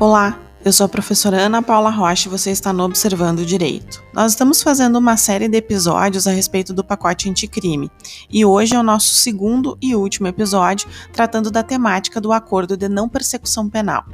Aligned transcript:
Olá, 0.00 0.40
eu 0.64 0.72
sou 0.72 0.86
a 0.86 0.88
professora 0.88 1.36
Ana 1.36 1.62
Paula 1.62 1.90
Rocha 1.90 2.26
e 2.26 2.30
você 2.30 2.50
está 2.50 2.72
no 2.72 2.84
Observando 2.84 3.44
Direito. 3.44 4.02
Nós 4.14 4.32
estamos 4.32 4.62
fazendo 4.62 4.96
uma 4.96 5.14
série 5.18 5.46
de 5.46 5.58
episódios 5.58 6.26
a 6.26 6.30
respeito 6.30 6.72
do 6.72 6.82
pacote 6.82 7.28
anticrime 7.28 7.90
e 8.30 8.42
hoje 8.42 8.74
é 8.74 8.78
o 8.78 8.82
nosso 8.82 9.12
segundo 9.12 9.76
e 9.78 9.94
último 9.94 10.26
episódio 10.26 10.88
tratando 11.12 11.50
da 11.50 11.62
temática 11.62 12.18
do 12.18 12.32
acordo 12.32 12.78
de 12.78 12.88
não 12.88 13.10
persecução 13.10 13.68
penal. 13.68 14.06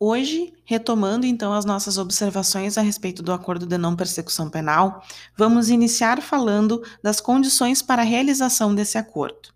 Hoje, 0.00 0.52
retomando 0.64 1.26
então 1.26 1.52
as 1.52 1.64
nossas 1.64 1.96
observações 1.96 2.76
a 2.76 2.82
respeito 2.82 3.22
do 3.22 3.32
acordo 3.32 3.66
de 3.66 3.78
não 3.78 3.94
persecução 3.94 4.50
penal, 4.50 5.00
vamos 5.36 5.70
iniciar 5.70 6.20
falando 6.20 6.82
das 7.00 7.20
condições 7.20 7.82
para 7.82 8.02
a 8.02 8.04
realização 8.04 8.74
desse 8.74 8.98
acordo. 8.98 9.54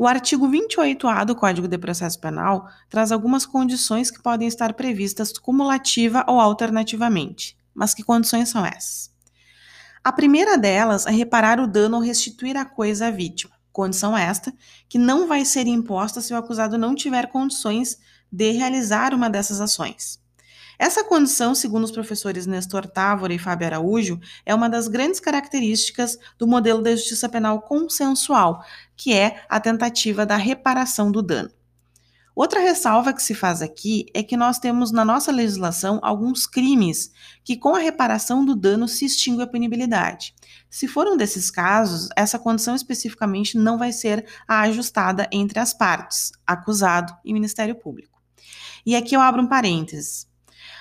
O 0.00 0.06
artigo 0.06 0.48
28A 0.48 1.24
do 1.24 1.34
Código 1.34 1.66
de 1.66 1.76
Processo 1.76 2.20
Penal 2.20 2.68
traz 2.88 3.10
algumas 3.10 3.44
condições 3.44 4.12
que 4.12 4.22
podem 4.22 4.46
estar 4.46 4.74
previstas 4.74 5.32
cumulativa 5.36 6.24
ou 6.28 6.38
alternativamente. 6.38 7.58
Mas 7.74 7.94
que 7.94 8.04
condições 8.04 8.48
são 8.48 8.64
essas? 8.64 9.10
A 10.04 10.12
primeira 10.12 10.56
delas 10.56 11.04
é 11.04 11.10
reparar 11.10 11.58
o 11.58 11.66
dano 11.66 11.96
ou 11.96 12.02
restituir 12.02 12.56
a 12.56 12.64
coisa 12.64 13.08
à 13.08 13.10
vítima. 13.10 13.52
Condição 13.72 14.16
esta 14.16 14.54
que 14.88 14.98
não 14.98 15.26
vai 15.26 15.44
ser 15.44 15.66
imposta 15.66 16.20
se 16.20 16.32
o 16.32 16.36
acusado 16.36 16.78
não 16.78 16.94
tiver 16.94 17.26
condições 17.26 17.98
de 18.30 18.52
realizar 18.52 19.12
uma 19.12 19.28
dessas 19.28 19.60
ações. 19.60 20.20
Essa 20.78 21.02
condição, 21.02 21.56
segundo 21.56 21.82
os 21.82 21.90
professores 21.90 22.46
Nestor 22.46 22.86
Távora 22.86 23.34
e 23.34 23.38
Fábio 23.38 23.66
Araújo, 23.66 24.20
é 24.46 24.54
uma 24.54 24.70
das 24.70 24.86
grandes 24.86 25.18
características 25.18 26.16
do 26.38 26.46
modelo 26.46 26.80
da 26.80 26.94
justiça 26.94 27.28
penal 27.28 27.60
consensual, 27.62 28.64
que 28.96 29.12
é 29.12 29.42
a 29.48 29.58
tentativa 29.58 30.24
da 30.24 30.36
reparação 30.36 31.10
do 31.10 31.20
dano. 31.20 31.50
Outra 32.32 32.60
ressalva 32.60 33.12
que 33.12 33.20
se 33.20 33.34
faz 33.34 33.60
aqui 33.60 34.06
é 34.14 34.22
que 34.22 34.36
nós 34.36 34.60
temos 34.60 34.92
na 34.92 35.04
nossa 35.04 35.32
legislação 35.32 35.98
alguns 36.00 36.46
crimes 36.46 37.10
que, 37.42 37.56
com 37.56 37.74
a 37.74 37.80
reparação 37.80 38.44
do 38.44 38.54
dano, 38.54 38.86
se 38.86 39.04
extingue 39.04 39.42
a 39.42 39.46
punibilidade. 39.48 40.32
Se 40.70 40.86
for 40.86 41.08
um 41.08 41.16
desses 41.16 41.50
casos, 41.50 42.08
essa 42.14 42.38
condição 42.38 42.76
especificamente 42.76 43.58
não 43.58 43.76
vai 43.76 43.90
ser 43.90 44.24
ajustada 44.46 45.28
entre 45.32 45.58
as 45.58 45.74
partes, 45.74 46.30
acusado 46.46 47.12
e 47.24 47.32
Ministério 47.32 47.74
Público. 47.74 48.22
E 48.86 48.94
aqui 48.94 49.16
eu 49.16 49.20
abro 49.20 49.42
um 49.42 49.48
parênteses 49.48 50.28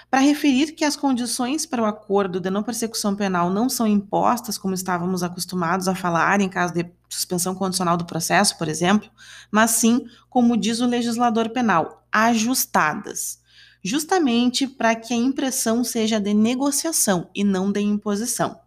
para 0.09 0.21
referir 0.21 0.71
que 0.71 0.85
as 0.85 0.95
condições 0.95 1.65
para 1.65 1.81
o 1.81 1.85
acordo 1.85 2.39
de 2.39 2.49
não 2.49 2.63
persecução 2.63 3.15
penal 3.15 3.49
não 3.49 3.69
são 3.69 3.85
impostas, 3.85 4.57
como 4.57 4.73
estávamos 4.73 5.21
acostumados 5.21 5.87
a 5.87 5.95
falar 5.95 6.39
em 6.39 6.47
caso 6.47 6.73
de 6.73 6.89
suspensão 7.09 7.53
condicional 7.53 7.97
do 7.97 8.05
processo, 8.05 8.57
por 8.57 8.67
exemplo, 8.67 9.09
mas 9.51 9.71
sim, 9.71 10.05
como 10.29 10.57
diz 10.57 10.79
o 10.79 10.85
legislador 10.85 11.49
penal, 11.49 12.05
ajustadas, 12.11 13.39
justamente 13.83 14.65
para 14.65 14.95
que 14.95 15.13
a 15.13 15.17
impressão 15.17 15.83
seja 15.83 16.19
de 16.19 16.33
negociação 16.33 17.29
e 17.35 17.43
não 17.43 17.71
de 17.71 17.81
imposição. 17.81 18.59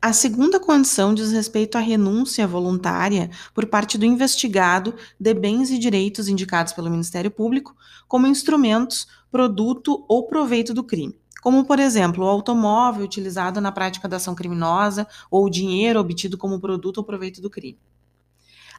A 0.00 0.12
segunda 0.12 0.60
condição 0.60 1.12
diz 1.12 1.32
respeito 1.32 1.76
à 1.76 1.80
renúncia 1.80 2.46
voluntária 2.46 3.28
por 3.52 3.66
parte 3.66 3.98
do 3.98 4.04
investigado 4.04 4.94
de 5.18 5.34
bens 5.34 5.70
e 5.70 5.78
direitos 5.78 6.28
indicados 6.28 6.72
pelo 6.72 6.88
Ministério 6.88 7.32
Público 7.32 7.74
como 8.06 8.28
instrumentos, 8.28 9.08
produto 9.28 10.04
ou 10.06 10.28
proveito 10.28 10.72
do 10.72 10.84
crime, 10.84 11.18
como, 11.42 11.64
por 11.64 11.80
exemplo, 11.80 12.24
o 12.24 12.28
automóvel 12.28 13.04
utilizado 13.04 13.60
na 13.60 13.72
prática 13.72 14.06
da 14.06 14.18
ação 14.18 14.36
criminosa 14.36 15.04
ou 15.28 15.46
o 15.46 15.50
dinheiro 15.50 15.98
obtido 15.98 16.38
como 16.38 16.60
produto 16.60 16.98
ou 16.98 17.04
proveito 17.04 17.40
do 17.40 17.50
crime. 17.50 17.80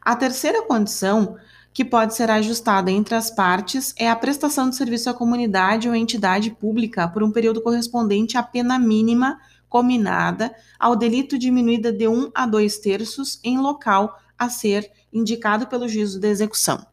A 0.02 0.16
terceira 0.16 0.61
condição 0.61 1.36
que 1.73 1.83
pode 1.83 2.16
ser 2.16 2.32
ajustada 2.32 2.89
entre 2.89 3.14
as 3.14 3.30
partes 3.30 3.93
é 3.98 4.10
a 4.10 4.16
prestação 4.16 4.70
de 4.70 4.76
serviço 4.77 5.10
à 5.10 5.14
comunidade 5.14 5.89
ou 5.89 5.93
entidade 5.93 6.49
pública 6.49 7.10
por 7.10 7.22
um 7.22 7.32
período 7.32 7.61
correspondente 7.61 8.38
à 8.38 8.42
pena 8.42 8.80
mínima 8.80 9.38
combinada 9.69 10.53
ao 10.80 10.95
delito 10.95 11.37
diminuída 11.37 11.93
de 11.93 12.07
um 12.07 12.31
a 12.33 12.45
dois 12.45 12.80
terços 12.80 13.39
em 13.43 13.59
local 13.59 14.19
a 14.37 14.49
ser 14.49 14.91
indicado 15.13 15.67
pelo 15.67 15.87
juízo 15.87 16.19
de 16.19 16.27
execução. 16.27 16.85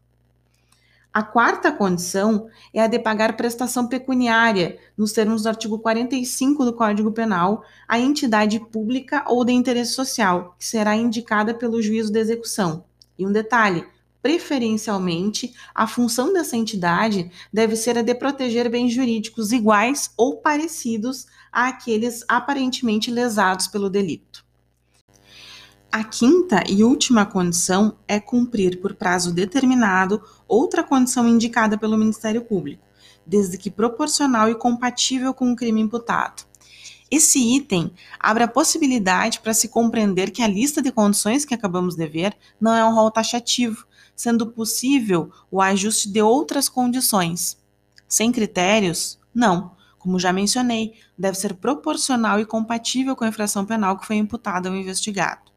A 1.16 1.22
quarta 1.22 1.72
condição 1.72 2.46
é 2.74 2.82
a 2.82 2.86
de 2.86 2.98
pagar 2.98 3.38
prestação 3.38 3.88
pecuniária, 3.88 4.78
nos 4.98 5.12
termos 5.12 5.44
do 5.44 5.48
artigo 5.48 5.78
45 5.78 6.62
do 6.62 6.74
Código 6.74 7.10
Penal, 7.10 7.64
à 7.88 7.98
entidade 7.98 8.60
pública 8.60 9.24
ou 9.26 9.42
de 9.42 9.50
interesse 9.50 9.92
social, 9.92 10.54
que 10.58 10.66
será 10.66 10.94
indicada 10.94 11.54
pelo 11.54 11.80
juízo 11.80 12.12
de 12.12 12.18
execução. 12.18 12.84
E 13.18 13.26
um 13.26 13.32
detalhe: 13.32 13.86
preferencialmente, 14.26 15.54
a 15.72 15.86
função 15.86 16.32
dessa 16.32 16.56
entidade 16.56 17.30
deve 17.52 17.76
ser 17.76 17.96
a 17.96 18.02
de 18.02 18.12
proteger 18.12 18.68
bens 18.68 18.92
jurídicos 18.92 19.52
iguais 19.52 20.10
ou 20.16 20.38
parecidos 20.38 21.26
àqueles 21.52 22.24
aparentemente 22.26 23.08
lesados 23.08 23.68
pelo 23.68 23.88
delito. 23.88 24.44
A 25.92 26.02
quinta 26.02 26.64
e 26.68 26.82
última 26.82 27.24
condição 27.24 27.98
é 28.08 28.18
cumprir 28.18 28.80
por 28.80 28.94
prazo 28.96 29.32
determinado 29.32 30.20
outra 30.48 30.82
condição 30.82 31.28
indicada 31.28 31.78
pelo 31.78 31.96
Ministério 31.96 32.44
Público, 32.44 32.82
desde 33.24 33.56
que 33.56 33.70
proporcional 33.70 34.50
e 34.50 34.56
compatível 34.56 35.32
com 35.32 35.52
o 35.52 35.56
crime 35.56 35.80
imputado. 35.80 36.42
Esse 37.08 37.38
item 37.38 37.92
abre 38.18 38.42
a 38.42 38.48
possibilidade 38.48 39.38
para 39.38 39.54
se 39.54 39.68
compreender 39.68 40.32
que 40.32 40.42
a 40.42 40.48
lista 40.48 40.82
de 40.82 40.90
condições 40.90 41.44
que 41.44 41.54
acabamos 41.54 41.94
de 41.94 42.08
ver 42.08 42.36
não 42.60 42.74
é 42.74 42.84
um 42.84 42.92
rol 42.92 43.12
taxativo, 43.12 43.86
sendo 44.16 44.46
possível 44.46 45.30
o 45.50 45.60
ajuste 45.60 46.08
de 46.08 46.22
outras 46.22 46.68
condições. 46.68 47.58
Sem 48.08 48.32
critérios? 48.32 49.18
Não. 49.34 49.76
Como 49.98 50.18
já 50.18 50.32
mencionei, 50.32 50.94
deve 51.18 51.36
ser 51.36 51.54
proporcional 51.54 52.40
e 52.40 52.46
compatível 52.46 53.14
com 53.14 53.24
a 53.24 53.28
infração 53.28 53.66
penal 53.66 53.98
que 53.98 54.06
foi 54.06 54.16
imputada 54.16 54.68
ao 54.68 54.74
investigado. 54.74 55.52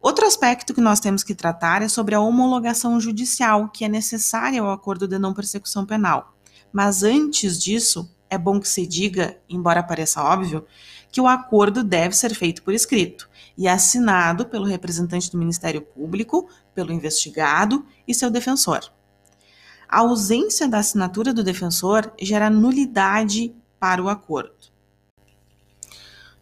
Outro 0.00 0.24
aspecto 0.24 0.72
que 0.72 0.80
nós 0.80 1.00
temos 1.00 1.24
que 1.24 1.34
tratar 1.34 1.82
é 1.82 1.88
sobre 1.88 2.14
a 2.14 2.20
homologação 2.20 3.00
judicial, 3.00 3.68
que 3.68 3.84
é 3.84 3.88
necessária 3.88 4.62
ao 4.62 4.70
acordo 4.70 5.08
de 5.08 5.18
não 5.18 5.34
persecução 5.34 5.84
penal. 5.84 6.36
Mas 6.72 7.02
antes 7.02 7.58
disso, 7.58 8.08
é 8.28 8.36
bom 8.36 8.60
que 8.60 8.68
se 8.68 8.86
diga, 8.86 9.38
embora 9.48 9.82
pareça 9.82 10.22
óbvio, 10.22 10.66
que 11.10 11.20
o 11.20 11.26
acordo 11.26 11.82
deve 11.82 12.14
ser 12.14 12.34
feito 12.34 12.62
por 12.62 12.74
escrito 12.74 13.28
e 13.56 13.66
assinado 13.66 14.46
pelo 14.46 14.64
representante 14.64 15.30
do 15.30 15.38
Ministério 15.38 15.80
Público, 15.80 16.48
pelo 16.74 16.92
investigado 16.92 17.86
e 18.06 18.14
seu 18.14 18.30
defensor. 18.30 18.80
A 19.88 20.00
ausência 20.00 20.68
da 20.68 20.78
assinatura 20.78 21.32
do 21.32 21.44
defensor 21.44 22.12
gera 22.20 22.50
nulidade 22.50 23.54
para 23.78 24.02
o 24.02 24.08
acordo. 24.08 24.52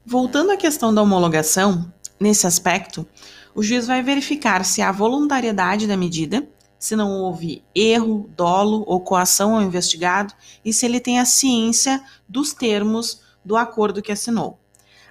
Voltando 0.04 0.50
à 0.50 0.56
questão 0.56 0.94
da 0.94 1.02
homologação, 1.02 1.92
nesse 2.18 2.46
aspecto, 2.46 3.06
o 3.54 3.62
juiz 3.62 3.86
vai 3.86 4.02
verificar 4.02 4.64
se 4.64 4.82
há 4.82 4.90
voluntariedade 4.90 5.86
da 5.86 5.96
medida, 5.96 6.48
se 6.84 6.94
não 6.94 7.12
houve 7.12 7.64
erro, 7.74 8.28
dolo 8.36 8.84
ou 8.86 9.00
coação 9.00 9.54
ao 9.54 9.62
investigado 9.62 10.34
e 10.62 10.70
se 10.70 10.84
ele 10.84 11.00
tem 11.00 11.18
a 11.18 11.24
ciência 11.24 12.04
dos 12.28 12.52
termos 12.52 13.22
do 13.42 13.56
acordo 13.56 14.02
que 14.02 14.12
assinou. 14.12 14.60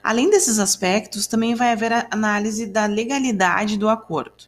Além 0.04 0.30
desses 0.30 0.60
aspectos, 0.60 1.26
também 1.26 1.56
vai 1.56 1.72
haver 1.72 1.92
a 1.92 2.08
análise 2.12 2.68
da 2.68 2.86
legalidade 2.86 3.76
do 3.76 3.90
acordo. 3.90 4.44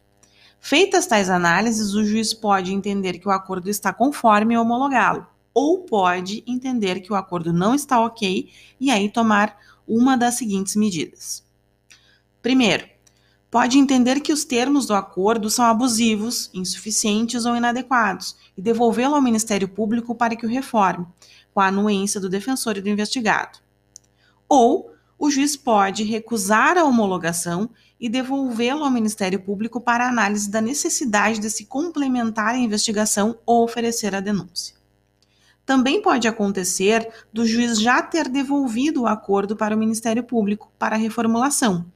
Feitas 0.60 1.04
tais 1.04 1.28
análises, 1.28 1.94
o 1.94 2.04
juiz 2.04 2.32
pode 2.32 2.72
entender 2.72 3.14
que 3.14 3.26
o 3.26 3.32
acordo 3.32 3.68
está 3.68 3.92
conforme 3.92 4.54
e 4.54 4.56
homologá-lo, 4.56 5.26
ou 5.52 5.80
pode 5.80 6.44
entender 6.46 7.00
que 7.00 7.12
o 7.12 7.16
acordo 7.16 7.52
não 7.52 7.74
está 7.74 7.98
ok 8.04 8.48
e 8.78 8.88
aí 8.88 9.10
tomar 9.10 9.58
uma 9.84 10.16
das 10.16 10.36
seguintes 10.36 10.76
medidas. 10.76 11.44
Primeiro, 12.40 12.86
pode 13.50 13.78
entender 13.78 14.20
que 14.20 14.32
os 14.32 14.44
termos 14.44 14.86
do 14.86 14.94
acordo 14.94 15.48
são 15.48 15.64
abusivos, 15.64 16.50
insuficientes 16.52 17.44
ou 17.44 17.56
inadequados 17.56 18.36
e 18.56 18.62
devolvê-lo 18.62 19.14
ao 19.14 19.22
Ministério 19.22 19.68
Público 19.68 20.14
para 20.14 20.36
que 20.36 20.46
o 20.46 20.48
reforme, 20.48 21.06
com 21.54 21.60
a 21.60 21.68
anuência 21.68 22.20
do 22.20 22.28
defensor 22.28 22.76
e 22.76 22.80
do 22.80 22.88
investigado. 22.88 23.58
Ou 24.48 24.92
o 25.18 25.30
juiz 25.30 25.56
pode 25.56 26.02
recusar 26.02 26.76
a 26.76 26.84
homologação 26.84 27.70
e 27.98 28.08
devolvê-lo 28.08 28.84
ao 28.84 28.90
Ministério 28.90 29.40
Público 29.40 29.80
para 29.80 30.08
análise 30.08 30.50
da 30.50 30.60
necessidade 30.60 31.38
de 31.38 31.48
se 31.48 31.64
complementar 31.64 32.54
a 32.54 32.58
investigação 32.58 33.38
ou 33.46 33.64
oferecer 33.64 34.14
a 34.14 34.20
denúncia. 34.20 34.76
Também 35.64 36.02
pode 36.02 36.28
acontecer 36.28 37.08
do 37.32 37.46
juiz 37.46 37.80
já 37.80 38.02
ter 38.02 38.28
devolvido 38.28 39.02
o 39.02 39.06
acordo 39.06 39.56
para 39.56 39.74
o 39.74 39.78
Ministério 39.78 40.22
Público 40.22 40.70
para 40.78 40.96
reformulação 40.96 41.86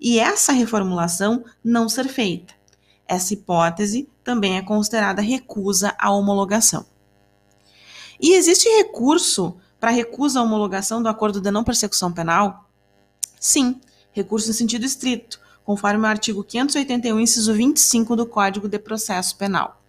e 0.00 0.18
essa 0.18 0.52
reformulação 0.52 1.44
não 1.62 1.88
ser 1.88 2.08
feita. 2.08 2.54
Essa 3.06 3.34
hipótese 3.34 4.08
também 4.24 4.56
é 4.56 4.62
considerada 4.62 5.20
recusa 5.20 5.94
à 5.98 6.10
homologação. 6.10 6.86
E 8.18 8.34
existe 8.34 8.68
recurso 8.68 9.56
para 9.78 9.90
recusa 9.90 10.40
à 10.40 10.42
homologação 10.42 11.02
do 11.02 11.08
acordo 11.08 11.40
de 11.40 11.50
não 11.50 11.64
persecução 11.64 12.12
penal? 12.12 12.68
Sim, 13.38 13.80
recurso 14.12 14.50
em 14.50 14.54
sentido 14.54 14.84
estrito, 14.84 15.40
conforme 15.64 16.04
o 16.04 16.08
artigo 16.08 16.44
581, 16.44 17.20
inciso 17.20 17.52
25 17.52 18.16
do 18.16 18.26
Código 18.26 18.68
de 18.68 18.78
Processo 18.78 19.36
Penal. 19.36 19.82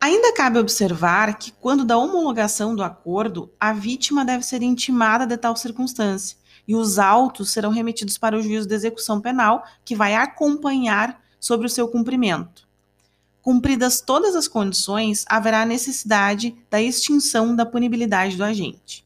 Ainda 0.00 0.32
cabe 0.32 0.60
observar 0.60 1.36
que, 1.38 1.50
quando 1.52 1.84
da 1.84 1.98
homologação 1.98 2.74
do 2.74 2.84
acordo, 2.84 3.52
a 3.58 3.72
vítima 3.72 4.24
deve 4.24 4.44
ser 4.44 4.62
intimada 4.62 5.26
de 5.26 5.36
tal 5.36 5.56
circunstância 5.56 6.36
e 6.68 6.76
os 6.76 6.98
autos 6.98 7.50
serão 7.50 7.70
remetidos 7.70 8.18
para 8.18 8.36
o 8.36 8.42
juízo 8.42 8.68
de 8.68 8.74
execução 8.74 9.20
penal, 9.22 9.64
que 9.82 9.96
vai 9.96 10.14
acompanhar 10.14 11.18
sobre 11.40 11.66
o 11.66 11.70
seu 11.70 11.88
cumprimento. 11.88 12.68
Cumpridas 13.40 14.02
todas 14.02 14.36
as 14.36 14.46
condições, 14.46 15.24
haverá 15.26 15.64
necessidade 15.64 16.54
da 16.68 16.82
extinção 16.82 17.56
da 17.56 17.64
punibilidade 17.64 18.36
do 18.36 18.44
agente. 18.44 19.02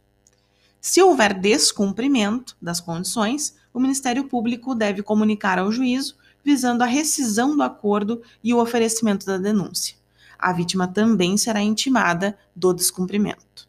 Se 0.80 1.00
houver 1.00 1.32
descumprimento 1.32 2.56
das 2.60 2.80
condições, 2.80 3.54
o 3.72 3.78
Ministério 3.78 4.24
Público 4.24 4.74
deve 4.74 5.00
comunicar 5.00 5.60
ao 5.60 5.70
juízo 5.70 6.16
visando 6.44 6.82
a 6.82 6.86
rescisão 6.86 7.56
do 7.56 7.62
acordo 7.62 8.20
e 8.42 8.52
o 8.52 8.58
oferecimento 8.58 9.24
da 9.24 9.38
denúncia. 9.38 9.96
A 10.36 10.52
vítima 10.52 10.88
também 10.88 11.36
será 11.36 11.62
intimada 11.62 12.36
do 12.56 12.72
descumprimento. 12.72 13.68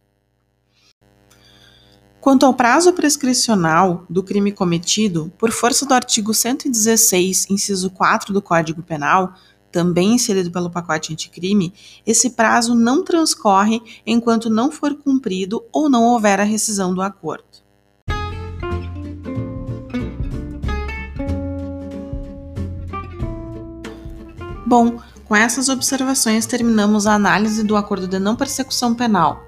Quanto 2.24 2.46
ao 2.46 2.54
prazo 2.54 2.94
prescricional 2.94 4.06
do 4.10 4.24
crime 4.24 4.50
cometido, 4.50 5.30
por 5.38 5.52
força 5.52 5.86
do 5.86 5.94
artigo 5.94 6.34
116, 6.34 7.48
inciso 7.50 7.90
4 7.90 8.32
do 8.32 8.42
Código 8.42 8.82
Penal, 8.82 9.34
também 9.70 10.14
inserido 10.14 10.50
pelo 10.50 10.70
pacote 10.70 11.12
anticrime, 11.12 11.74
esse 12.08 12.30
prazo 12.30 12.76
não 12.76 13.04
transcorre 13.04 13.82
enquanto 14.06 14.50
não 14.50 14.72
for 14.72 14.96
cumprido 14.96 15.66
ou 15.70 15.90
não 15.90 16.06
houver 16.06 16.40
a 16.40 16.46
rescisão 16.46 16.94
do 16.94 17.02
acordo. 17.02 17.44
Bom, 24.66 24.98
com 25.26 25.36
essas 25.36 25.68
observações 25.68 26.46
terminamos 26.46 27.06
a 27.06 27.16
análise 27.16 27.66
do 27.66 27.76
acordo 27.76 28.08
de 28.08 28.18
não 28.18 28.38
persecução 28.38 28.96
penal. 28.96 29.44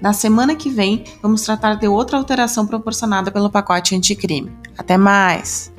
Na 0.00 0.12
semana 0.12 0.54
que 0.54 0.70
vem, 0.70 1.04
vamos 1.22 1.42
tratar 1.42 1.74
de 1.74 1.88
outra 1.88 2.18
alteração 2.18 2.66
proporcionada 2.66 3.30
pelo 3.30 3.50
pacote 3.50 3.94
anticrime. 3.94 4.52
Até 4.76 4.96
mais! 4.96 5.75